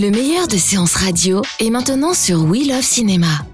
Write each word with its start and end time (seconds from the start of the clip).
Le 0.00 0.10
meilleur 0.10 0.48
de 0.48 0.56
séances 0.56 0.94
radio 0.94 1.42
est 1.58 1.68
maintenant 1.68 2.14
sur 2.14 2.44
We 2.44 2.66
Love 2.66 2.80
Cinéma. 2.80 3.44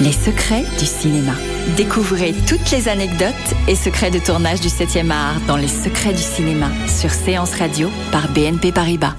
Les 0.00 0.12
secrets 0.12 0.62
du 0.78 0.86
cinéma. 0.86 1.32
Découvrez 1.76 2.36
toutes 2.46 2.70
les 2.70 2.86
anecdotes 2.86 3.34
et 3.66 3.74
secrets 3.74 4.12
de 4.12 4.20
tournage 4.20 4.60
du 4.60 4.68
7e 4.68 5.10
art 5.10 5.40
dans 5.48 5.56
Les 5.56 5.66
secrets 5.66 6.12
du 6.12 6.22
cinéma 6.22 6.70
sur 6.86 7.10
Séance 7.10 7.54
Radio 7.54 7.90
par 8.12 8.32
BNP 8.32 8.70
Paribas. 8.70 9.16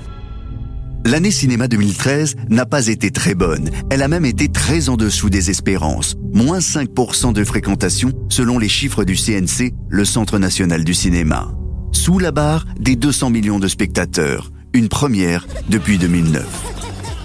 L'année 1.04 1.32
cinéma 1.32 1.68
2013 1.68 2.36
n'a 2.48 2.66
pas 2.66 2.88
été 2.88 3.12
très 3.12 3.36
bonne. 3.36 3.70
Elle 3.90 4.04
a 4.04 4.08
même 4.08 4.26
été 4.26 4.48
très 4.48 4.88
en 4.88 4.96
dessous 4.96 5.30
des 5.30 5.50
espérances. 5.50 6.16
Moins 6.32 6.60
5% 6.60 7.34
de 7.34 7.44
fréquentation 7.44 8.14
selon 8.30 8.58
les 8.58 8.70
chiffres 8.70 9.04
du 9.04 9.18
CNC, 9.18 9.74
le 9.90 10.05
Centre 10.05 10.40
national 10.40 10.86
du 10.86 10.94
cinéma. 10.94 11.52
Sous 11.98 12.20
la 12.20 12.32
barre 12.32 12.66
des 12.80 12.96
200 12.96 13.32
millions 13.32 13.58
de 13.58 13.68
spectateurs. 13.68 14.52
Une 14.71 14.88
première 14.88 15.48
depuis 15.68 15.98
2009. 15.98 16.46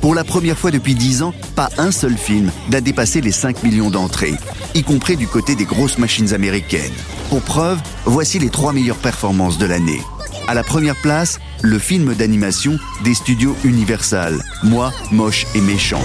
Pour 0.01 0.15
la 0.15 0.25
première 0.25 0.57
fois 0.57 0.71
depuis 0.71 0.95
10 0.95 1.23
ans, 1.23 1.35
pas 1.55 1.69
un 1.77 1.93
seul 1.93 2.17
film 2.17 2.51
n'a 2.71 2.81
dépassé 2.81 3.21
les 3.21 3.33
5 3.33 3.63
millions 3.65 3.91
d'entrées, 3.91 4.35
y 4.75 4.83
compris 4.83 5.19
du 5.19 5.29
côté 5.29 5.55
des 5.57 5.67
grosses 5.67 5.99
machines 5.99 6.33
américaines. 6.33 6.95
Pour 7.29 7.43
preuve, 7.43 7.79
voici 8.07 8.39
les 8.39 8.49
trois 8.49 8.73
meilleures 8.73 8.97
performances 8.97 9.59
de 9.59 9.67
l'année. 9.67 10.01
À 10.49 10.55
la 10.55 10.65
première 10.65 10.97
place, 10.97 11.39
le 11.61 11.79
film 11.79 12.15
d'animation 12.15 12.79
des 13.05 13.15
studios 13.15 13.55
Universal, 13.65 14.43
Moi, 14.65 14.91
moche 15.13 15.47
et 15.55 15.61
méchant. 15.61 16.03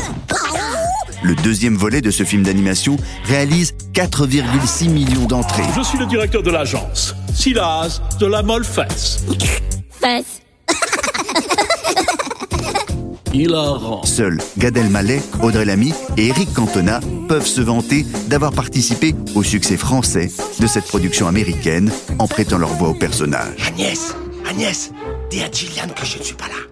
Le 1.23 1.35
deuxième 1.35 1.75
volet 1.75 2.01
de 2.01 2.11
ce 2.11 2.23
film 2.23 2.43
d'animation 2.43 2.97
réalise 3.23 3.73
4,6 3.93 4.89
millions 4.89 5.25
d'entrées. 5.25 5.63
Je 5.75 5.81
suis 5.81 5.97
le 5.97 6.05
directeur 6.05 6.43
de 6.43 6.51
l'agence, 6.51 7.15
Silas 7.37 8.01
de 8.19 8.25
la 8.25 8.41
Molfesse. 8.41 9.19
Fesse. 9.91 10.41
Hilarant. 13.33 14.03
Seuls 14.05 14.39
Gad 14.57 14.75
Elmaleh, 14.75 15.21
Audrey 15.43 15.65
Lamy 15.65 15.93
et 16.17 16.29
Eric 16.29 16.51
Cantona 16.53 16.99
peuvent 17.27 17.45
se 17.45 17.61
vanter 17.61 18.07
d'avoir 18.27 18.53
participé 18.53 19.13
au 19.35 19.43
succès 19.43 19.77
français 19.77 20.31
de 20.59 20.65
cette 20.65 20.85
production 20.85 21.27
américaine 21.27 21.91
en 22.17 22.27
prêtant 22.27 22.57
leur 22.57 22.73
voix 22.73 22.89
au 22.89 22.95
personnage. 22.95 23.67
Agnès, 23.67 24.15
Agnès, 24.49 24.91
dis 25.29 25.43
à 25.43 25.51
Gillian 25.51 25.89
que 25.95 26.05
je 26.07 26.17
ne 26.17 26.23
suis 26.23 26.35
pas 26.35 26.47
là. 26.47 26.66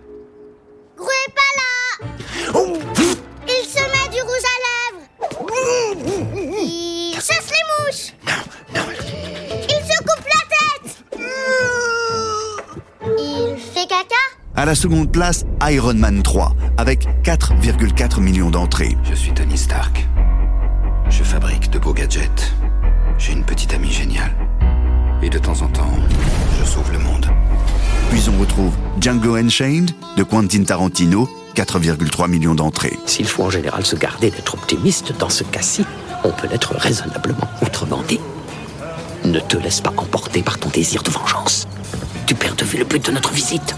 Caca. 13.95 14.15
À 14.55 14.65
la 14.65 14.75
seconde 14.75 15.11
place, 15.11 15.45
Iron 15.69 15.93
Man 15.93 16.23
3, 16.23 16.56
avec 16.78 17.07
4,4 17.23 18.19
millions 18.19 18.50
d'entrées. 18.50 18.95
Je 19.03 19.13
suis 19.13 19.33
Tony 19.33 19.57
Stark. 19.57 20.06
Je 21.09 21.23
fabrique 21.23 21.69
de 21.69 21.79
beaux 21.79 21.94
gadgets. 21.94 22.53
J'ai 23.17 23.34
une 23.34 23.44
petite 23.44 23.73
amie 23.73 23.91
géniale. 23.91 24.34
Et 25.22 25.29
de 25.29 25.39
temps 25.39 25.61
en 25.61 25.67
temps, 25.67 25.94
je 26.59 26.66
sauve 26.66 26.91
le 26.91 27.00
monde. 27.00 27.28
Puis 28.09 28.23
on 28.29 28.39
retrouve 28.39 28.73
Django 29.00 29.35
Unchained 29.35 29.91
de 30.17 30.23
Quentin 30.23 30.63
Tarantino, 30.63 31.29
4,3 31.55 32.29
millions 32.29 32.55
d'entrées. 32.55 33.00
S'il 33.05 33.28
faut 33.28 33.44
en 33.44 33.50
général 33.50 33.85
se 33.85 33.95
garder 33.95 34.29
d'être 34.29 34.55
optimiste 34.55 35.13
dans 35.17 35.29
ce 35.29 35.44
cas-ci, 35.44 35.85
on 36.23 36.31
peut 36.31 36.47
l'être 36.47 36.75
raisonnablement. 36.75 37.47
Autrement 37.61 38.03
dit, 38.07 38.19
ne 39.23 39.39
te 39.39 39.57
laisse 39.57 39.81
pas 39.81 39.94
emporter 39.97 40.44
par 40.44 40.59
ton 40.59 40.69
désir 40.69 41.01
de 41.01 41.11
vengeance. 41.11 41.67
Tu 42.25 42.35
perds 42.35 42.55
de 42.55 42.66
vue 42.66 42.79
le 42.79 42.85
but 42.85 43.05
de 43.05 43.11
notre 43.11 43.31
visite. 43.31 43.75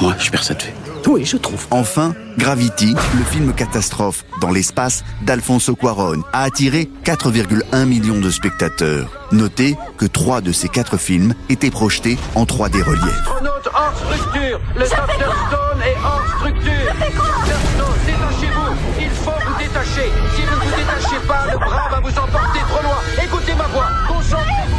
Moi, 0.00 0.14
je 0.18 0.30
cette 0.42 0.64
vue. 0.64 0.72
Oui, 1.06 1.24
je 1.24 1.36
trouve. 1.36 1.66
Enfin, 1.70 2.14
Gravity, 2.36 2.94
le 3.16 3.24
film 3.24 3.52
catastrophe 3.54 4.24
dans 4.40 4.50
l'espace 4.50 5.04
d'Alfonso 5.22 5.74
Cuarón, 5.74 6.22
a 6.32 6.42
attiré 6.42 6.90
4,1 7.04 7.86
millions 7.86 8.20
de 8.20 8.30
spectateurs. 8.30 9.08
Notez 9.32 9.76
que 9.96 10.04
trois 10.04 10.40
de 10.40 10.52
ces 10.52 10.68
quatre 10.68 10.96
films 10.96 11.34
étaient 11.48 11.70
projetés 11.70 12.18
en 12.34 12.44
3D 12.44 12.82
relief. 12.82 13.22
Note 13.42 13.68
hors 13.72 13.94
structure. 13.96 14.60
Le 14.74 14.84
Dr 14.84 15.34
Stone 15.48 15.82
est 15.84 15.96
hors 16.04 16.26
structure. 16.36 16.92
Dr 16.98 17.58
Stone, 17.74 17.98
détachez-vous. 18.06 19.00
Il 19.00 19.10
faut 19.10 19.30
vous 19.30 19.58
détacher. 19.58 20.10
Si 20.34 20.42
vous 20.42 20.56
ne 20.56 20.60
vous 20.60 20.76
détachez 20.76 21.26
pas, 21.26 21.46
le 21.52 21.58
bras 21.58 21.88
va 21.90 22.00
vous 22.00 22.18
emporter 22.18 22.58
trop 22.68 22.82
loin. 22.82 22.98
Écoutez 23.24 23.54
ma 23.54 23.66
voix. 23.68 23.88
Concentrez-vous. 24.08 24.76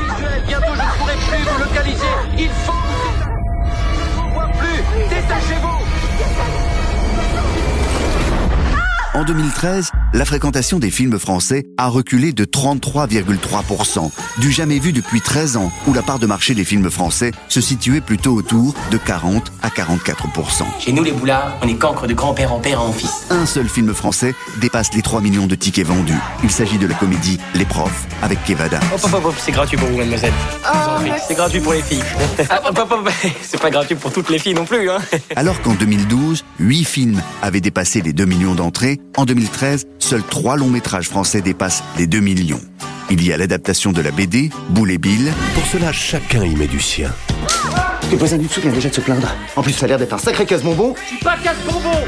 Visuel, 0.00 0.42
bientôt 0.46 0.74
je 0.74 0.82
ne 0.82 0.98
pourrai 0.98 1.14
plus 1.28 1.44
vous 1.44 1.58
localiser. 1.58 2.14
Il 2.38 2.50
faut 2.64 2.73
En 9.14 9.22
2013, 9.22 9.92
la 10.14 10.24
fréquentation 10.24 10.78
des 10.78 10.92
films 10.92 11.18
français 11.18 11.64
a 11.76 11.88
reculé 11.88 12.32
de 12.32 12.44
33,3%, 12.44 14.12
du 14.38 14.52
jamais 14.52 14.78
vu 14.78 14.92
depuis 14.92 15.20
13 15.20 15.56
ans, 15.56 15.72
où 15.88 15.92
la 15.92 16.02
part 16.02 16.20
de 16.20 16.26
marché 16.26 16.54
des 16.54 16.64
films 16.64 16.88
français 16.88 17.32
se 17.48 17.60
situait 17.60 18.00
plutôt 18.00 18.32
autour 18.32 18.74
de 18.92 18.96
40 18.96 19.50
à 19.62 19.70
44%. 19.70 20.62
Chez 20.78 20.92
nous, 20.92 21.02
les 21.02 21.10
boulards, 21.10 21.58
on 21.62 21.66
est 21.66 21.74
cancre 21.74 22.06
de 22.06 22.14
grand-père 22.14 22.52
en 22.52 22.60
père 22.60 22.80
en 22.80 22.92
fils. 22.92 23.26
Un 23.30 23.44
seul 23.44 23.68
film 23.68 23.92
français 23.92 24.36
dépasse 24.60 24.94
les 24.94 25.02
3 25.02 25.20
millions 25.20 25.48
de 25.48 25.56
tickets 25.56 25.88
vendus. 25.88 26.14
Il 26.44 26.50
s'agit 26.50 26.78
de 26.78 26.86
la 26.86 26.94
comédie 26.94 27.40
Les 27.56 27.64
Profs 27.64 28.06
avec 28.22 28.42
Kev 28.44 28.62
Adams. 28.62 28.80
Hop, 28.94 29.00
hop, 29.12 29.24
hop, 29.24 29.34
c'est 29.36 29.50
gratuit 29.50 29.76
pour 29.76 29.88
vous, 29.88 29.96
mademoiselle. 29.96 30.32
Prie, 30.62 31.10
C'est 31.26 31.34
gratuit 31.34 31.60
pour 31.60 31.72
les 31.72 31.82
filles. 31.82 32.04
Ah, 32.50 32.60
hop, 32.68 32.78
hop, 32.78 32.92
hop, 32.92 33.10
c'est 33.42 33.60
pas 33.60 33.70
gratuit 33.70 33.96
pour 33.96 34.12
toutes 34.12 34.30
les 34.30 34.38
filles 34.38 34.54
non 34.54 34.64
plus, 34.64 34.88
hein. 34.88 34.98
Alors 35.34 35.60
qu'en 35.62 35.74
2012, 35.74 36.44
8 36.60 36.84
films 36.84 37.22
avaient 37.42 37.60
dépassé 37.60 38.00
les 38.00 38.12
2 38.12 38.24
millions 38.26 38.54
d'entrées, 38.54 39.00
en 39.16 39.24
2013, 39.24 39.86
seuls 40.04 40.22
3 40.22 40.56
longs 40.56 40.68
métrages 40.68 41.08
français 41.08 41.40
dépassent 41.40 41.82
les 41.98 42.06
2 42.06 42.20
millions. 42.20 42.60
Il 43.10 43.24
y 43.24 43.32
a 43.32 43.36
l'adaptation 43.36 43.92
de 43.92 44.00
la 44.00 44.10
BD, 44.10 44.50
Boule 44.70 44.90
et 44.92 44.98
Bill, 44.98 45.32
Pour 45.54 45.66
cela, 45.66 45.92
chacun 45.92 46.44
y 46.44 46.54
met 46.54 46.66
du 46.66 46.80
sien. 46.80 47.10
Les 48.10 48.16
voisins 48.16 48.36
du 48.36 48.46
dessous 48.46 48.60
viennent 48.60 48.74
déjà 48.74 48.88
de 48.90 48.94
se 48.94 49.00
plaindre. 49.00 49.28
En 49.56 49.62
plus, 49.62 49.72
ça 49.72 49.86
a 49.86 49.88
l'air 49.88 49.98
d'être 49.98 50.12
un 50.12 50.18
sacré 50.18 50.44
casse-bonbon. 50.46 50.94
Je 51.02 51.06
suis 51.16 51.24
pas 51.24 51.36
casse-bonbon. 51.42 51.98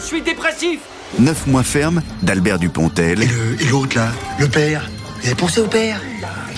Je 0.00 0.04
suis 0.04 0.22
dépressif. 0.22 0.80
9 1.18 1.46
mois 1.46 1.62
ferme 1.62 2.02
d'Albert 2.22 2.58
Dupontel, 2.58 3.22
Et 3.60 3.64
l'autre 3.66 3.96
là, 3.96 4.08
le 4.38 4.48
père. 4.48 4.88
Vous 5.20 5.26
avez 5.26 5.34
pensé 5.34 5.60
au 5.60 5.66
père? 5.66 6.00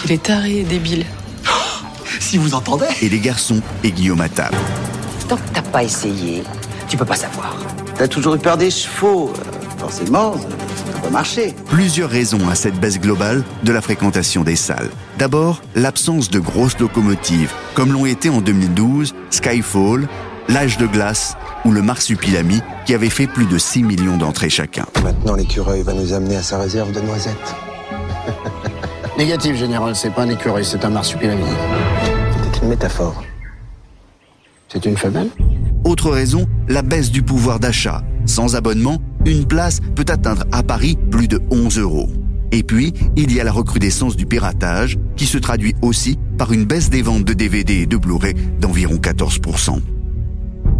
Il 0.04 0.12
est 0.12 0.22
taré 0.22 0.60
et 0.60 0.64
débile. 0.64 1.04
Si 2.20 2.38
vous 2.38 2.54
entendez. 2.54 2.86
et 3.02 3.08
Les 3.08 3.18
Garçons 3.18 3.60
et 3.82 3.90
Guillaume 3.90 4.20
Attable. 4.20 4.56
Tant 5.28 5.36
que 5.36 5.48
t'as 5.52 5.62
pas 5.62 5.82
essayé, 5.82 6.42
tu 6.88 6.96
peux 6.96 7.04
pas 7.04 7.16
savoir. 7.16 7.56
T'as 7.96 8.06
toujours 8.08 8.34
eu 8.34 8.38
peur 8.38 8.56
des 8.56 8.70
chevaux. 8.70 9.32
euh, 9.36 9.78
Forcément, 9.78 10.34
marcher. 11.10 11.54
Plusieurs 11.66 12.10
raisons 12.10 12.48
à 12.48 12.54
cette 12.54 12.78
baisse 12.78 13.00
globale 13.00 13.42
de 13.62 13.72
la 13.72 13.80
fréquentation 13.80 14.44
des 14.44 14.56
salles. 14.56 14.90
D'abord, 15.18 15.62
l'absence 15.74 16.30
de 16.30 16.38
grosses 16.38 16.78
locomotives, 16.78 17.52
comme 17.74 17.92
l'ont 17.92 18.06
été 18.06 18.30
en 18.30 18.40
2012 18.40 19.14
Skyfall, 19.30 20.08
L'âge 20.50 20.78
de 20.78 20.86
glace 20.86 21.36
ou 21.64 21.70
le 21.70 21.80
Marsupilami, 21.80 22.60
qui 22.84 22.92
avait 22.92 23.08
fait 23.08 23.28
plus 23.28 23.46
de 23.46 23.56
6 23.56 23.84
millions 23.84 24.16
d'entrées 24.16 24.50
chacun. 24.50 24.84
Maintenant, 25.04 25.36
l'écureuil 25.36 25.82
va 25.82 25.92
nous 25.92 26.12
amener 26.12 26.36
à 26.36 26.42
sa 26.42 26.58
réserve 26.58 26.90
de 26.90 27.00
noisettes. 27.00 27.54
Négatif, 29.18 29.54
général, 29.54 29.94
c'est 29.94 30.10
pas 30.10 30.22
un 30.22 30.28
écureuil, 30.28 30.64
c'est 30.64 30.84
un 30.84 30.90
marsupilami. 30.90 31.44
C'était 32.42 32.64
une 32.64 32.68
métaphore. 32.68 33.22
C'est 34.68 34.84
une 34.86 34.96
femelle? 34.96 35.28
Autre 35.84 36.10
raison, 36.10 36.48
la 36.66 36.82
baisse 36.82 37.12
du 37.12 37.22
pouvoir 37.22 37.60
d'achat. 37.60 38.02
Sans 38.26 38.56
abonnement, 38.56 38.98
une 39.26 39.46
place 39.46 39.80
peut 39.94 40.06
atteindre 40.08 40.44
à 40.52 40.62
Paris 40.62 40.98
plus 41.10 41.28
de 41.28 41.40
11 41.50 41.78
euros. 41.78 42.08
Et 42.52 42.62
puis, 42.62 42.92
il 43.16 43.32
y 43.32 43.40
a 43.40 43.44
la 43.44 43.52
recrudescence 43.52 44.16
du 44.16 44.26
piratage, 44.26 44.98
qui 45.16 45.26
se 45.26 45.38
traduit 45.38 45.74
aussi 45.82 46.18
par 46.38 46.52
une 46.52 46.64
baisse 46.64 46.90
des 46.90 47.02
ventes 47.02 47.24
de 47.24 47.32
DVD 47.32 47.74
et 47.82 47.86
de 47.86 47.96
Blu-ray 47.96 48.34
d'environ 48.60 48.96
14%. 48.96 49.80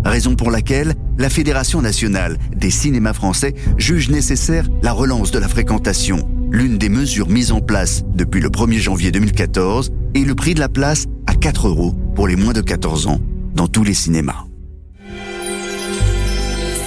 Raison 0.05 0.35
pour 0.35 0.51
laquelle 0.51 0.95
la 1.19 1.29
Fédération 1.29 1.83
nationale 1.83 2.39
des 2.57 2.71
cinémas 2.71 3.13
français 3.13 3.55
juge 3.77 4.09
nécessaire 4.09 4.67
la 4.83 4.93
relance 4.93 5.31
de 5.31 5.39
la 5.39 5.49
fréquentation. 5.49 6.29
l'une 6.51 6.79
des 6.79 6.89
mesures 6.89 7.29
mises 7.29 7.53
en 7.53 7.61
place 7.61 8.03
depuis 8.13 8.41
le 8.41 8.49
1er 8.49 8.79
janvier 8.79 9.13
2014 9.13 9.93
est 10.15 10.25
le 10.25 10.35
prix 10.35 10.55
de 10.55 10.61
la 10.61 10.69
place 10.69 11.07
à 11.29 11.35
4 11.35 11.69
euros 11.69 11.95
pour 12.17 12.27
les 12.27 12.35
moins 12.35 12.53
de 12.53 12.61
14 12.61 13.07
ans 13.07 13.21
dans 13.55 13.69
tous 13.69 13.85
les 13.85 13.95
cinémas. 13.95 14.50